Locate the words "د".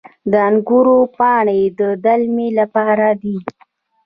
0.31-0.33, 1.79-1.81